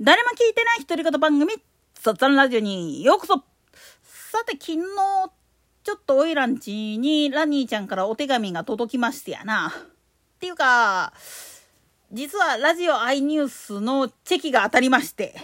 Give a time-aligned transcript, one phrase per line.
[0.00, 1.52] 誰も聞いてない独り言番組、
[1.94, 3.42] 雑談ラジオにようこそ
[4.04, 4.78] さて、昨日、
[5.82, 9.74] ちょっとオイランチにラニーちゃんからお手紙が届きましてやな。
[9.76, 11.12] っていうか、
[12.12, 15.34] 実はラジオアイニュースのチェキが当たりまして。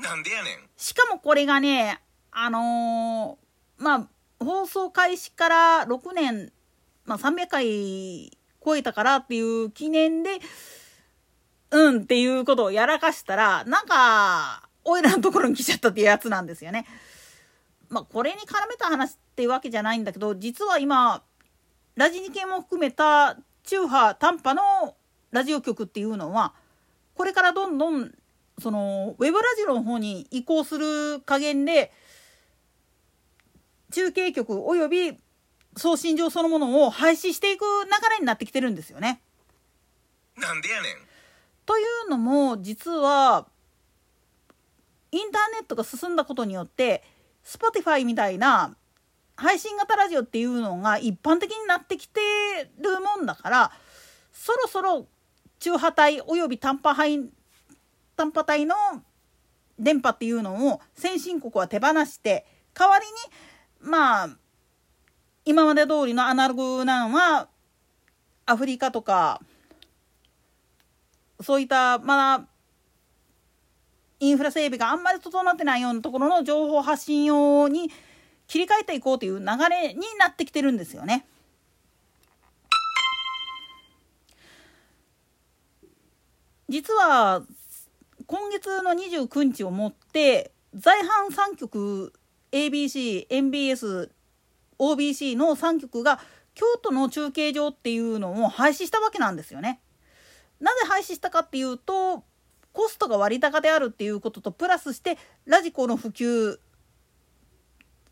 [0.00, 0.58] なんでやねん。
[0.76, 2.00] しかもこれがね、
[2.32, 4.08] あのー、まあ、
[4.44, 6.50] 放送開始から6年、
[7.04, 10.40] まあ、300回超えたからっていう記念で、
[11.74, 16.86] うんっていうことをやらかしたら、なんか、おいらのところに来ちゃったっていうやつなんですよね。
[17.88, 21.24] まあ、これに絡めた話っていうわけじゃないんだけど、実は今、
[21.96, 24.62] ラジニ系も含めた中波、短波の
[25.32, 26.54] ラジオ局っていうのは、
[27.16, 28.12] これからどんどん、
[28.60, 31.92] その、ウェブラジオの方に移行する加減で、
[33.90, 35.18] 中継局および
[35.76, 39.20] 送信上そのものを廃止していく流れになってきてるんですよね。
[40.36, 41.13] なんでやねん。
[41.66, 43.46] というのも実は
[45.12, 47.02] インターネットが進んだことによって
[47.44, 48.74] Spotify みたいな
[49.36, 52.20] 配信型ラジオっていうのが一般的になってきて
[52.78, 53.72] るもんだから
[54.32, 55.06] そろそろ
[55.60, 57.30] 中波帯および短波帯
[58.16, 58.74] 短波帯の
[59.78, 64.28] 電波っていうのを先進国は手放して代わりにまあ
[65.44, 67.48] 今まで通りのアナログなんは
[68.46, 69.40] アフリカとか
[71.40, 72.46] そういったまだ
[74.20, 77.90] インフラ整備があんまり整ってないようなところの情報発信用に
[78.46, 81.26] 切り替えていこうという流れになってきてるんですよね。
[86.68, 87.42] 実は
[88.26, 92.12] 今月の29日をもって在阪3局
[92.52, 94.10] ABC、MBS、
[94.78, 96.20] OBC の3局が
[96.54, 99.80] 京都の中継所っていうのを廃止したわけなんですよね。
[100.64, 102.24] なぜ廃止したかっていうと
[102.72, 106.58] コストが割高であるっていうこととプラスしてラジコの普及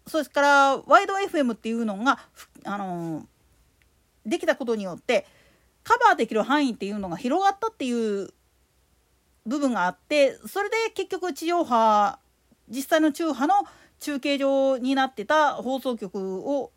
[0.07, 2.19] それからワイド FM っていうのが
[2.65, 3.27] あの
[4.27, 5.27] できたことによって
[5.83, 8.29] カバーできる範囲っていうのが広がったっていう
[9.47, 12.19] 部分があってそれで結局地上波
[12.69, 13.55] 実際の中波の
[13.99, 16.71] 中継上になってた放送局を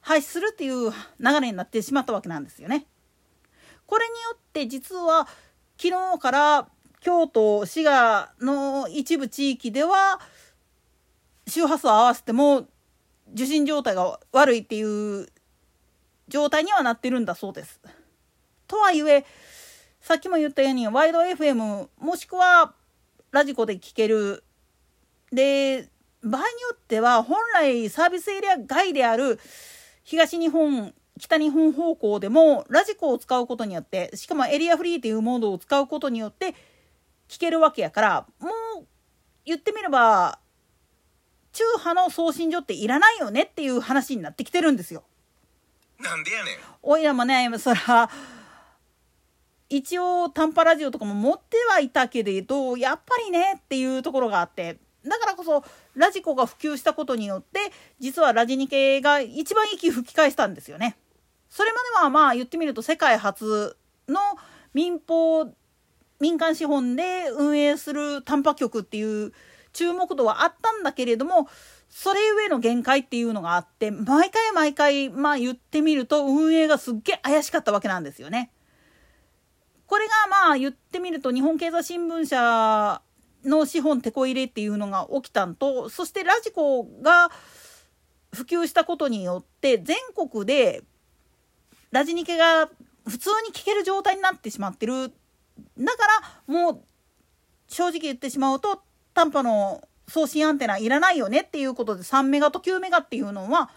[0.00, 2.86] 廃止するっていう流れになってしまったわけなんですよね。
[3.92, 5.28] これによって実は
[5.76, 6.68] 昨日から
[7.00, 10.18] 京都滋賀の一部地域では
[11.46, 12.66] 周波数を合わせても
[13.34, 15.28] 受信状態が悪いっていう
[16.26, 17.82] 状態にはなってるんだそうです。
[18.66, 19.26] とはいえ
[20.00, 22.72] さっきも言ったようにワイド FM もしくは
[23.30, 24.42] ラジコで聴ける
[25.30, 25.90] で
[26.22, 29.38] 場合によっては本来サービスエリア外である
[30.02, 36.54] 東日本北日本方向でもラジコを使うことによってしかもエリアフリーっていうモードを使うことによって
[37.28, 38.48] 聞けるわけやからも
[38.80, 38.86] う
[39.44, 40.38] 言ってみれば
[41.52, 45.04] 中波の送信所っていらないよねっていう話になってきてるんですよ。
[46.00, 46.54] なんでやねん。
[46.82, 48.10] おいらもねそら
[49.68, 57.58] 一応短波ラジオとかも持ってはいたけれどやっぱりねっていうところがあってだからこそラジコが普及したことによって
[57.98, 60.96] 実はラジニ系が一番息吹き返したんですよね。
[61.52, 63.76] それまではまあ言ってみると世界初
[64.08, 64.18] の
[64.72, 65.52] 民放
[66.18, 69.34] 民間資本で運営する短波局っていう
[69.74, 71.48] 注目度はあったんだけれども
[71.90, 78.50] それゆえの限界っていうのがあって毎回毎回まあ言ってみると運営がすっげえ怪しかったわけなんですよね。
[79.84, 83.02] これがまあ言ってみると日本経済新聞社
[83.44, 87.30] の資本てこ入れっていうのが起きたんとそしてラジコが
[88.32, 90.82] 普及したことによって全国で
[91.92, 92.68] ラジニケが
[93.06, 95.12] 普通に聞ける状態になってしまってる
[95.78, 96.06] だか
[96.48, 96.80] らもう
[97.68, 98.82] 正直言ってしまうと
[99.14, 103.70] 短波の送信アンテナいらないよねっていうことで3メガと9メガっていうのは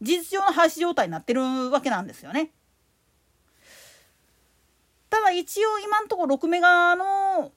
[0.00, 2.50] 事実上の廃止状態になってるわけなんですよね。
[5.08, 7.52] ただ一応今んところ6メガの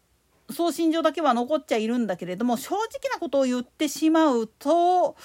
[0.50, 5.16] 送信所だけは残っちゃいるんだけれども正直なことを言ってしまうと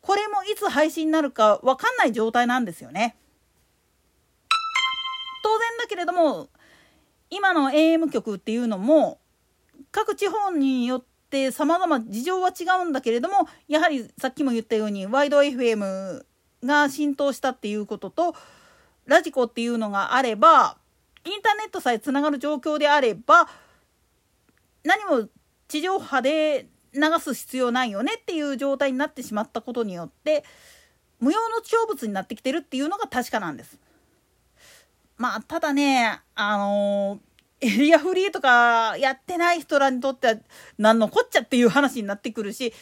[0.00, 3.16] これもいつ配信になるか分かんない状態なんですよね。
[5.84, 6.48] だけれども
[7.28, 9.18] 今の AM 局っていうのも
[9.92, 16.24] 各地方によって様々事情は違うんだけれどもやはりさっきも言ったようにワイド FM
[16.64, 18.34] が浸透したっていうことと
[19.04, 20.78] ラジコっていうのがあれば
[21.26, 23.46] インターネットさえつながる状況であれば
[24.84, 25.28] 何も
[25.68, 30.44] 地上波で流す必要ないよねっていう状態になってしまったことによって
[31.20, 33.78] 無用の長物になってきてるっていうのが確かなんです。
[35.16, 40.34] まあ、ただね、あのー、エリアフリーとかやってない人らにとっては
[40.76, 42.74] 何のこっちゃっていう話になってくるし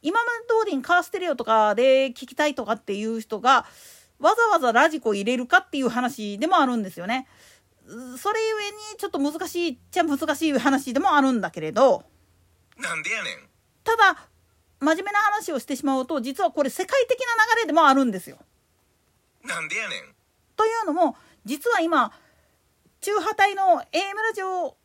[0.00, 3.66] 今まで通りにカーステレオとかで聞きたいとかっていう人が
[4.18, 7.26] わざわざラジコ入れるかっていう話でもあるんですよね。
[7.86, 12.02] それゆえにちょっと難しいっちゃ難しい話でもあるんだけれど
[12.78, 13.48] なんでやねん。
[13.84, 14.28] ただ
[14.80, 18.38] 真面目な話をしてしまうと実はこれ世界的な流れでもあるんですよ。
[19.44, 20.14] なんでやねん。
[20.56, 21.16] というのも
[21.46, 22.12] 実は今
[23.00, 24.76] 中波帯の AM ラジオ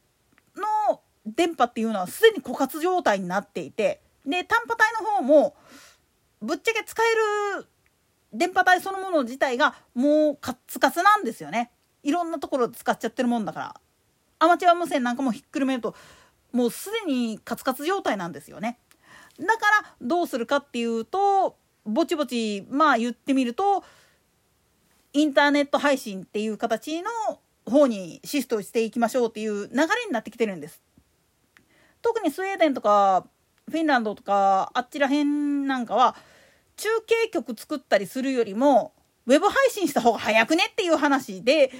[0.56, 5.56] の電波っていうのはすでに枯渇状態になっていてで短波帯の方も
[6.40, 7.68] ぶっちゃけ使える
[8.32, 11.72] 電波帯そのもの自体がもうカツカツなんですよね。
[12.04, 13.76] いろんなところで使っちゃってるもんだから。
[14.40, 15.96] アマチュア無線なんかもひっくるめると
[16.52, 18.78] もうすでにカツカツ状態なんですよね。
[19.40, 19.52] だか
[19.84, 23.84] らどうするかっていうとぼちぼちまあ言ってみると
[25.14, 27.10] インターネット配信っていう形の
[27.66, 30.82] 方にシフトしていきましょうっていう流れになってきてるんです
[32.02, 33.28] 特にスウェーデンとか
[33.70, 36.16] フィンランドとかあっちらへんなんかは
[36.78, 38.94] 中継局作ったりするよりも
[39.28, 41.72] ウェブ配信した方が早くねっていう話で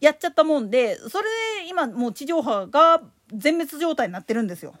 [0.00, 1.24] やっちゃったもんでそれ
[1.62, 3.02] で今もう地上波が
[3.34, 4.74] 全滅状態になってるんですよ。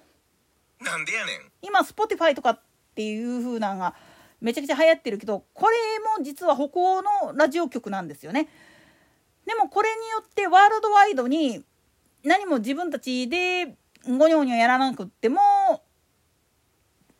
[0.80, 1.52] なんでやねん。
[1.62, 2.60] 今 Spotify とかっ
[2.94, 3.94] ていう風なのが
[4.40, 5.76] めちゃくちゃ流行ってるけどこれ
[6.18, 8.48] も実は北欧のラジオ局なんですよね。
[9.46, 11.64] でもこれによってワールドワイドに
[12.22, 13.76] 何も自分たちで
[14.06, 15.40] ゴニョゴニョやらなくっても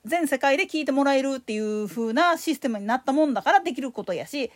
[0.04, 4.50] 全世界で聞いてもらえるっていう風なシステムになったもんだからできることやし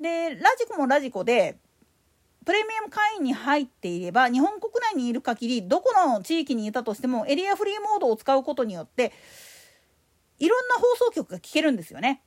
[0.00, 1.58] でラジコもラジコで
[2.44, 9.12] プレミアム会員に入っていれば日本国内にいる限りどこの地域にいたとしてもエリアフリーモードを使うことによって
[10.38, 12.22] いろんな放送局が聞けるんですよね。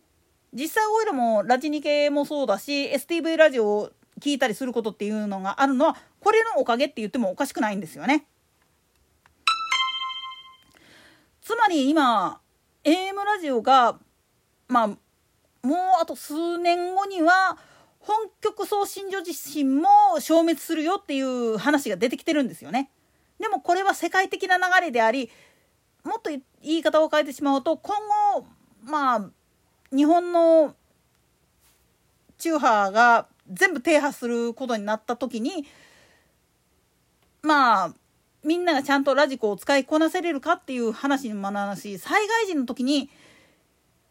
[0.54, 8.28] 実際オイルもラジニ系もそうだし STV ラジオを聞いたりすることっていうのがあるのはこれのおかげって言ってもおかしくないんですよね。
[11.42, 12.40] つまり今
[12.84, 13.98] AM ラジオが
[14.68, 14.98] まあもう
[16.02, 17.58] あと数年後には
[18.00, 19.88] 本局送信所自身も
[20.20, 22.90] 消滅するよっていう話が出てきてるんですよね。
[23.40, 25.30] でもこれは世界的な流れであり
[26.04, 26.30] もっと
[26.64, 27.96] 言い方を変えてしまうと今
[28.36, 28.46] 後
[28.84, 29.30] まあ
[29.96, 30.76] 日本の
[32.38, 35.66] 中波が全部停波することになった時に
[37.42, 37.94] まあ
[38.44, 43.10] みんながちゃんとラジコを使いこなせれるかっていう話にもなるし災害時の時に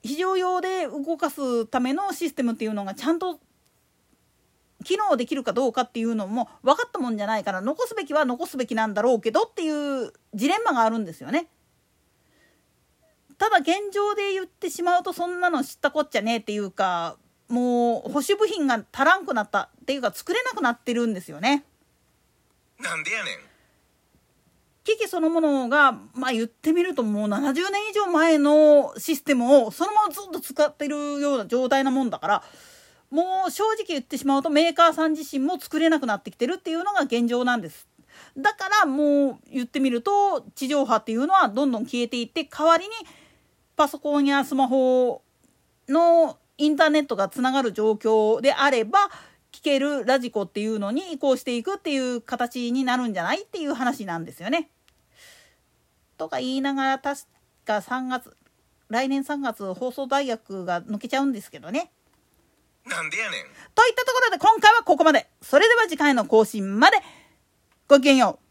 [0.03, 3.41] 非常用で動かすためのシステムっていうのがちゃんと
[4.85, 11.49] 機能できるかどうかっていうのも分かったもんじゃないから残すべきは残すべきなんだろうけどっていうジレンマがあるんですよね。
[13.41, 17.17] ただ現状で言ってしまうとそんなの知ったこっちゃねえっていうか
[17.49, 21.65] もう保守部品が足らんくなったっていうか作れなくなってるんですよね。
[22.79, 23.35] なんでやねん。
[24.85, 32.43] 機器そのものがまあ言ってみるともう70年以上前のシステムをそのままずっと使ってるような状態なもんだから
[33.11, 37.89] もう正直言ってしまうとメーカーさん自身も作れなくなってきてるっていうのが現状なんです。
[38.37, 42.91] だからもう言ってみると地上波っていうのはどんどん消えていって代わりに
[43.81, 45.23] パソコンやスマホ
[45.89, 48.99] のインターネットがつながる状況であれば
[49.53, 54.69] 聞けるラジコっていうのに移行していくっていう形になるんじゃないっていう話なんですよね。
[56.19, 57.23] とか言いながら確
[57.65, 58.37] か3月
[58.91, 61.91] 来年3月放送大学が抜けちゃうんですけどね。
[62.85, 63.41] なんでやねん。
[63.75, 65.27] といったところで今回はここまで。
[65.41, 66.99] それでは次回の更新まで
[67.89, 68.50] ごきげんよう。